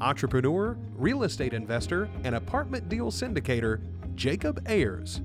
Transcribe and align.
entrepreneur, 0.00 0.76
real 0.94 1.22
estate 1.22 1.54
investor, 1.54 2.08
and 2.24 2.34
apartment 2.34 2.88
deal 2.88 3.10
syndicator, 3.10 3.80
Jacob 4.14 4.62
Ayers. 4.66 5.20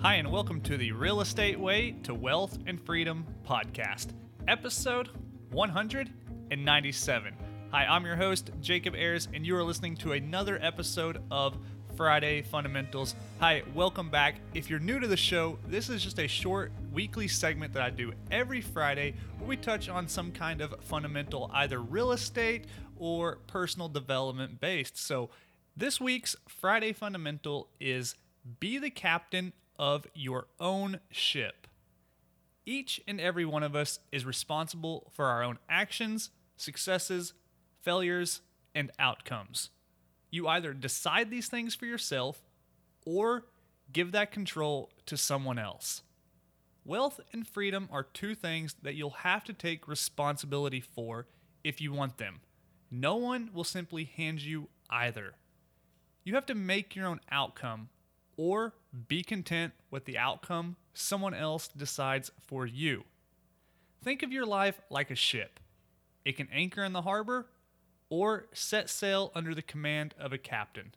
Hi, 0.00 0.14
and 0.14 0.30
welcome 0.30 0.60
to 0.62 0.76
the 0.76 0.92
Real 0.92 1.20
Estate 1.20 1.58
Way 1.58 1.96
to 2.04 2.14
Wealth 2.14 2.58
and 2.66 2.80
Freedom 2.80 3.26
podcast, 3.46 4.08
episode 4.46 5.10
197. 5.50 7.34
Hi, 7.70 7.84
I'm 7.84 8.06
your 8.06 8.16
host, 8.16 8.50
Jacob 8.60 8.94
Ayers, 8.94 9.28
and 9.34 9.44
you 9.44 9.56
are 9.56 9.64
listening 9.64 9.96
to 9.96 10.12
another 10.12 10.58
episode 10.62 11.20
of 11.30 11.58
Friday 11.98 12.42
Fundamentals. 12.42 13.16
Hi, 13.40 13.64
welcome 13.74 14.08
back. 14.08 14.36
If 14.54 14.70
you're 14.70 14.78
new 14.78 15.00
to 15.00 15.08
the 15.08 15.16
show, 15.16 15.58
this 15.66 15.88
is 15.88 16.00
just 16.00 16.20
a 16.20 16.28
short 16.28 16.70
weekly 16.92 17.26
segment 17.26 17.72
that 17.72 17.82
I 17.82 17.90
do 17.90 18.12
every 18.30 18.60
Friday 18.60 19.16
where 19.36 19.48
we 19.48 19.56
touch 19.56 19.88
on 19.88 20.06
some 20.06 20.30
kind 20.30 20.60
of 20.60 20.76
fundamental, 20.84 21.50
either 21.52 21.80
real 21.80 22.12
estate 22.12 22.66
or 22.96 23.38
personal 23.48 23.88
development 23.88 24.60
based. 24.60 24.96
So, 24.96 25.30
this 25.76 26.00
week's 26.00 26.36
Friday 26.46 26.92
Fundamental 26.92 27.68
is 27.80 28.14
be 28.60 28.78
the 28.78 28.90
captain 28.90 29.52
of 29.76 30.06
your 30.14 30.46
own 30.60 31.00
ship. 31.10 31.66
Each 32.64 33.00
and 33.08 33.20
every 33.20 33.44
one 33.44 33.64
of 33.64 33.74
us 33.74 33.98
is 34.12 34.24
responsible 34.24 35.10
for 35.16 35.24
our 35.24 35.42
own 35.42 35.58
actions, 35.68 36.30
successes, 36.56 37.32
failures, 37.82 38.42
and 38.72 38.92
outcomes. 39.00 39.70
You 40.30 40.48
either 40.48 40.72
decide 40.72 41.30
these 41.30 41.48
things 41.48 41.74
for 41.74 41.86
yourself 41.86 42.42
or 43.04 43.46
give 43.92 44.12
that 44.12 44.30
control 44.30 44.90
to 45.06 45.16
someone 45.16 45.58
else. 45.58 46.02
Wealth 46.84 47.20
and 47.32 47.46
freedom 47.46 47.88
are 47.92 48.02
two 48.02 48.34
things 48.34 48.76
that 48.82 48.94
you'll 48.94 49.10
have 49.10 49.44
to 49.44 49.52
take 49.52 49.88
responsibility 49.88 50.80
for 50.80 51.26
if 51.64 51.80
you 51.80 51.92
want 51.92 52.18
them. 52.18 52.40
No 52.90 53.16
one 53.16 53.50
will 53.52 53.64
simply 53.64 54.04
hand 54.04 54.40
you 54.40 54.68
either. 54.88 55.34
You 56.24 56.34
have 56.34 56.46
to 56.46 56.54
make 56.54 56.96
your 56.96 57.06
own 57.06 57.20
outcome 57.30 57.88
or 58.36 58.74
be 59.08 59.22
content 59.22 59.72
with 59.90 60.04
the 60.04 60.16
outcome 60.16 60.76
someone 60.94 61.34
else 61.34 61.68
decides 61.68 62.30
for 62.46 62.66
you. 62.66 63.04
Think 64.02 64.22
of 64.22 64.32
your 64.32 64.46
life 64.46 64.80
like 64.90 65.10
a 65.10 65.14
ship. 65.14 65.60
It 66.24 66.36
can 66.36 66.48
anchor 66.52 66.84
in 66.84 66.92
the 66.92 67.02
harbor 67.02 67.46
or 68.10 68.46
set 68.52 68.88
sail 68.88 69.30
under 69.34 69.54
the 69.54 69.62
command 69.62 70.14
of 70.18 70.32
a 70.32 70.38
captain. 70.38 70.94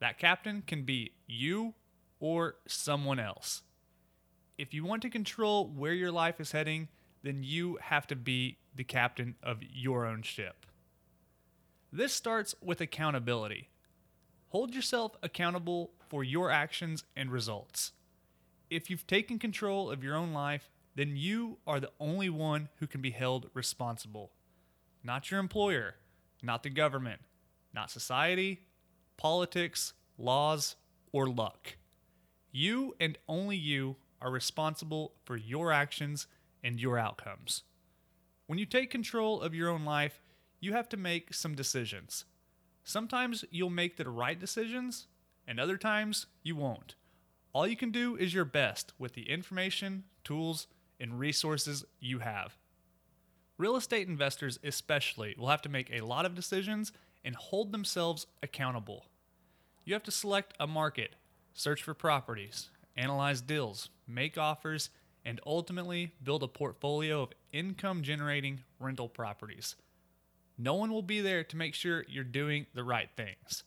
That 0.00 0.18
captain 0.18 0.62
can 0.66 0.84
be 0.84 1.12
you 1.26 1.74
or 2.20 2.56
someone 2.66 3.18
else. 3.18 3.62
If 4.56 4.74
you 4.74 4.84
want 4.84 5.02
to 5.02 5.10
control 5.10 5.68
where 5.68 5.92
your 5.92 6.10
life 6.10 6.40
is 6.40 6.52
heading, 6.52 6.88
then 7.22 7.42
you 7.42 7.78
have 7.80 8.06
to 8.08 8.16
be 8.16 8.58
the 8.74 8.84
captain 8.84 9.36
of 9.42 9.58
your 9.62 10.06
own 10.06 10.22
ship. 10.22 10.66
This 11.92 12.12
starts 12.12 12.54
with 12.62 12.80
accountability. 12.80 13.68
Hold 14.48 14.74
yourself 14.74 15.16
accountable 15.22 15.90
for 16.08 16.24
your 16.24 16.50
actions 16.50 17.04
and 17.16 17.30
results. 17.30 17.92
If 18.70 18.90
you've 18.90 19.06
taken 19.06 19.38
control 19.38 19.90
of 19.90 20.02
your 20.02 20.16
own 20.16 20.32
life, 20.32 20.70
then 20.94 21.16
you 21.16 21.58
are 21.66 21.80
the 21.80 21.92
only 22.00 22.28
one 22.28 22.68
who 22.76 22.86
can 22.86 23.00
be 23.00 23.10
held 23.10 23.48
responsible. 23.54 24.32
Not 25.04 25.30
your 25.30 25.40
employer, 25.40 25.94
not 26.42 26.62
the 26.62 26.70
government, 26.70 27.20
not 27.74 27.90
society, 27.90 28.60
politics, 29.16 29.92
laws, 30.16 30.76
or 31.12 31.26
luck. 31.28 31.76
You 32.50 32.94
and 33.00 33.18
only 33.28 33.56
you 33.56 33.96
are 34.20 34.30
responsible 34.30 35.12
for 35.24 35.36
your 35.36 35.72
actions 35.72 36.26
and 36.62 36.80
your 36.80 36.98
outcomes. 36.98 37.62
When 38.46 38.58
you 38.58 38.66
take 38.66 38.90
control 38.90 39.40
of 39.40 39.54
your 39.54 39.68
own 39.68 39.84
life, 39.84 40.22
you 40.60 40.72
have 40.72 40.88
to 40.88 40.96
make 40.96 41.34
some 41.34 41.54
decisions. 41.54 42.24
Sometimes 42.82 43.44
you'll 43.50 43.70
make 43.70 43.96
the 43.96 44.08
right 44.08 44.38
decisions, 44.38 45.06
and 45.46 45.60
other 45.60 45.76
times 45.76 46.26
you 46.42 46.56
won't. 46.56 46.94
All 47.52 47.66
you 47.66 47.76
can 47.76 47.90
do 47.90 48.16
is 48.16 48.34
your 48.34 48.44
best 48.44 48.92
with 48.98 49.14
the 49.14 49.30
information, 49.30 50.04
tools, 50.24 50.66
and 50.98 51.18
resources 51.18 51.84
you 52.00 52.20
have. 52.20 52.56
Real 53.58 53.74
estate 53.74 54.06
investors, 54.06 54.60
especially, 54.62 55.34
will 55.36 55.48
have 55.48 55.62
to 55.62 55.68
make 55.68 55.90
a 55.92 56.00
lot 56.00 56.24
of 56.24 56.36
decisions 56.36 56.92
and 57.24 57.34
hold 57.34 57.72
themselves 57.72 58.26
accountable. 58.40 59.06
You 59.84 59.94
have 59.94 60.04
to 60.04 60.12
select 60.12 60.54
a 60.60 60.66
market, 60.68 61.16
search 61.54 61.82
for 61.82 61.92
properties, 61.92 62.70
analyze 62.96 63.40
deals, 63.40 63.88
make 64.06 64.38
offers, 64.38 64.90
and 65.24 65.40
ultimately 65.44 66.14
build 66.22 66.44
a 66.44 66.48
portfolio 66.48 67.22
of 67.22 67.32
income 67.52 68.02
generating 68.02 68.62
rental 68.78 69.08
properties. 69.08 69.74
No 70.56 70.74
one 70.74 70.92
will 70.92 71.02
be 71.02 71.20
there 71.20 71.42
to 71.42 71.56
make 71.56 71.74
sure 71.74 72.04
you're 72.08 72.24
doing 72.24 72.66
the 72.74 72.84
right 72.84 73.10
things. 73.16 73.64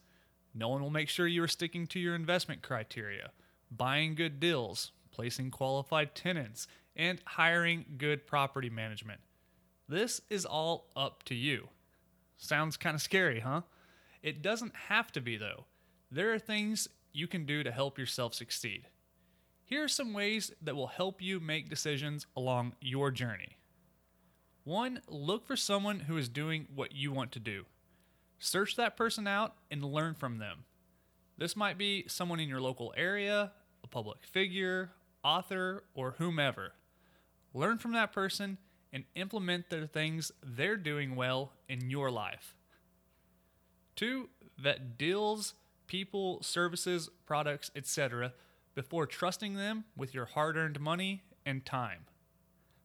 No 0.53 0.69
one 0.69 0.81
will 0.81 0.89
make 0.89 1.09
sure 1.09 1.27
you 1.27 1.43
are 1.43 1.49
sticking 1.49 1.85
to 1.87 1.99
your 1.99 2.15
investment 2.15 2.61
criteria, 2.61 3.31
buying 3.69 4.15
good 4.15 4.39
deals, 4.39 4.91
placing 5.11 5.51
qualified 5.51 6.15
tenants, 6.15 6.67
and 6.95 7.21
hiring 7.25 7.85
good 7.97 8.25
property 8.25 8.69
management. 8.69 9.19
This 9.91 10.21
is 10.29 10.45
all 10.45 10.87
up 10.95 11.23
to 11.23 11.35
you. 11.35 11.67
Sounds 12.37 12.77
kind 12.77 12.95
of 12.95 13.01
scary, 13.01 13.41
huh? 13.41 13.63
It 14.23 14.41
doesn't 14.41 14.73
have 14.87 15.11
to 15.11 15.19
be, 15.19 15.35
though. 15.35 15.65
There 16.09 16.31
are 16.33 16.39
things 16.39 16.87
you 17.11 17.27
can 17.27 17.45
do 17.45 17.61
to 17.61 17.73
help 17.73 17.99
yourself 17.99 18.33
succeed. 18.33 18.87
Here 19.65 19.83
are 19.83 19.89
some 19.89 20.13
ways 20.13 20.53
that 20.61 20.77
will 20.77 20.87
help 20.87 21.21
you 21.21 21.41
make 21.41 21.69
decisions 21.69 22.25
along 22.37 22.75
your 22.79 23.11
journey. 23.11 23.57
One, 24.63 25.01
look 25.09 25.45
for 25.45 25.57
someone 25.57 25.99
who 25.99 26.15
is 26.15 26.29
doing 26.29 26.67
what 26.73 26.95
you 26.95 27.11
want 27.11 27.33
to 27.33 27.39
do. 27.41 27.65
Search 28.39 28.77
that 28.77 28.95
person 28.95 29.27
out 29.27 29.55
and 29.69 29.83
learn 29.83 30.13
from 30.13 30.37
them. 30.37 30.63
This 31.37 31.57
might 31.57 31.77
be 31.77 32.05
someone 32.07 32.39
in 32.39 32.47
your 32.47 32.61
local 32.61 32.93
area, 32.95 33.51
a 33.83 33.87
public 33.87 34.23
figure, 34.23 34.91
author, 35.21 35.83
or 35.93 36.15
whomever. 36.17 36.75
Learn 37.53 37.77
from 37.77 37.91
that 37.91 38.13
person 38.13 38.57
and 38.93 39.05
implement 39.15 39.69
the 39.69 39.87
things 39.87 40.31
they're 40.43 40.77
doing 40.77 41.15
well 41.15 41.53
in 41.69 41.89
your 41.89 42.11
life. 42.11 42.55
Two, 43.95 44.29
vet 44.57 44.97
deals, 44.97 45.53
people, 45.87 46.41
services, 46.41 47.09
products, 47.25 47.71
etc., 47.75 48.33
before 48.75 49.05
trusting 49.05 49.55
them 49.55 49.83
with 49.97 50.13
your 50.13 50.25
hard 50.25 50.55
earned 50.55 50.79
money 50.79 51.23
and 51.45 51.65
time. 51.65 52.05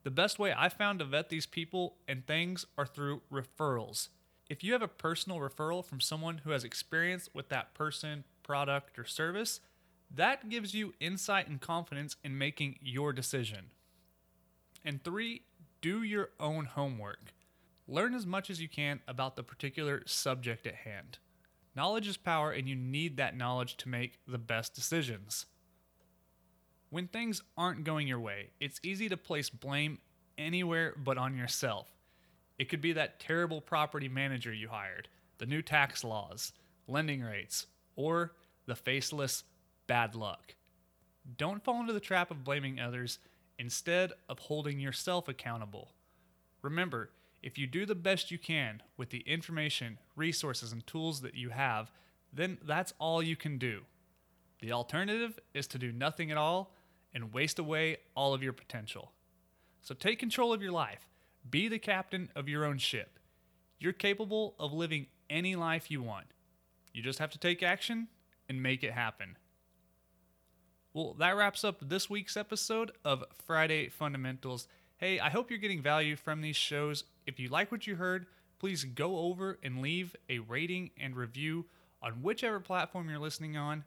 The 0.03 0.11
best 0.11 0.39
way 0.39 0.53
I 0.55 0.69
found 0.69 0.99
to 0.99 1.05
vet 1.05 1.29
these 1.29 1.45
people 1.45 1.95
and 2.07 2.25
things 2.25 2.65
are 2.77 2.85
through 2.85 3.21
referrals. 3.31 4.09
If 4.49 4.63
you 4.63 4.73
have 4.73 4.81
a 4.81 4.87
personal 4.87 5.39
referral 5.39 5.83
from 5.83 5.99
someone 5.99 6.39
who 6.39 6.51
has 6.51 6.63
experience 6.63 7.29
with 7.33 7.49
that 7.49 7.73
person, 7.73 8.23
product, 8.43 8.97
or 8.97 9.05
service, 9.05 9.59
that 10.13 10.49
gives 10.49 10.73
you 10.73 10.93
insight 10.99 11.47
and 11.47 11.59
confidence 11.59 12.15
in 12.23 12.37
making 12.37 12.77
your 12.81 13.11
decision. 13.11 13.71
And 14.85 15.03
three, 15.03 15.41
do 15.81 16.03
your 16.03 16.29
own 16.39 16.65
homework. 16.65 17.33
Learn 17.87 18.13
as 18.13 18.25
much 18.25 18.49
as 18.49 18.61
you 18.61 18.67
can 18.67 18.99
about 19.07 19.35
the 19.35 19.43
particular 19.43 20.03
subject 20.05 20.67
at 20.67 20.75
hand. 20.75 21.19
Knowledge 21.75 22.07
is 22.07 22.17
power, 22.17 22.51
and 22.51 22.67
you 22.67 22.75
need 22.75 23.17
that 23.17 23.37
knowledge 23.37 23.77
to 23.77 23.89
make 23.89 24.19
the 24.27 24.37
best 24.37 24.73
decisions. 24.73 25.45
When 26.89 27.07
things 27.07 27.43
aren't 27.57 27.83
going 27.83 28.07
your 28.07 28.19
way, 28.19 28.49
it's 28.59 28.79
easy 28.83 29.09
to 29.09 29.17
place 29.17 29.49
blame 29.49 29.99
anywhere 30.37 30.95
but 30.97 31.17
on 31.17 31.37
yourself. 31.37 31.87
It 32.57 32.69
could 32.69 32.81
be 32.81 32.93
that 32.93 33.19
terrible 33.19 33.61
property 33.61 34.09
manager 34.09 34.53
you 34.53 34.69
hired, 34.69 35.07
the 35.37 35.45
new 35.45 35.61
tax 35.61 36.03
laws, 36.03 36.53
lending 36.87 37.21
rates, 37.21 37.67
or 37.95 38.33
the 38.65 38.75
faceless 38.75 39.43
bad 39.85 40.15
luck. 40.15 40.55
Don't 41.37 41.63
fall 41.63 41.81
into 41.81 41.93
the 41.93 41.99
trap 41.99 42.31
of 42.31 42.43
blaming 42.43 42.79
others 42.79 43.19
instead 43.59 44.11
of 44.29 44.39
holding 44.39 44.79
yourself 44.79 45.27
accountable. 45.27 45.91
Remember, 46.61 47.11
if 47.41 47.57
you 47.57 47.67
do 47.67 47.85
the 47.85 47.95
best 47.95 48.31
you 48.31 48.37
can 48.37 48.81
with 48.97 49.09
the 49.09 49.19
information, 49.19 49.99
resources, 50.15 50.71
and 50.71 50.85
tools 50.85 51.21
that 51.21 51.35
you 51.35 51.49
have, 51.49 51.91
then 52.33 52.57
that's 52.65 52.93
all 52.99 53.21
you 53.21 53.35
can 53.35 53.57
do. 53.57 53.81
The 54.59 54.71
alternative 54.71 55.39
is 55.53 55.67
to 55.67 55.77
do 55.77 55.91
nothing 55.91 56.31
at 56.31 56.37
all 56.37 56.73
and 57.13 57.33
waste 57.33 57.59
away 57.59 57.97
all 58.15 58.33
of 58.33 58.43
your 58.43 58.53
potential. 58.53 59.11
So 59.81 59.93
take 59.93 60.19
control 60.19 60.51
of 60.51 60.61
your 60.61 60.71
life. 60.71 61.07
Be 61.49 61.67
the 61.67 61.79
captain 61.79 62.29
of 62.35 62.49
your 62.49 62.65
own 62.65 62.77
ship. 62.77 63.19
You're 63.79 63.93
capable 63.93 64.55
of 64.59 64.73
living 64.73 65.07
any 65.29 65.55
life 65.55 65.89
you 65.89 66.01
want. 66.01 66.27
You 66.93 67.01
just 67.01 67.19
have 67.19 67.31
to 67.31 67.39
take 67.39 67.61
action 67.61 68.07
and 68.49 68.61
make 68.61 68.83
it 68.83 68.91
happen. 68.91 69.37
Well, 70.97 71.15
that 71.19 71.37
wraps 71.37 71.63
up 71.63 71.77
this 71.79 72.09
week's 72.09 72.35
episode 72.35 72.91
of 73.05 73.23
Friday 73.45 73.87
Fundamentals. 73.87 74.67
Hey, 74.97 75.19
I 75.19 75.29
hope 75.29 75.51
you're 75.51 75.59
getting 75.59 75.83
value 75.83 76.15
from 76.15 76.41
these 76.41 76.55
shows. 76.55 77.03
If 77.27 77.39
you 77.39 77.49
like 77.49 77.71
what 77.71 77.85
you 77.85 77.97
heard, 77.97 78.25
please 78.57 78.83
go 78.83 79.19
over 79.19 79.59
and 79.61 79.79
leave 79.79 80.15
a 80.27 80.39
rating 80.39 80.89
and 80.99 81.15
review 81.15 81.67
on 82.01 82.23
whichever 82.23 82.59
platform 82.59 83.11
you're 83.11 83.19
listening 83.19 83.55
on. 83.55 83.83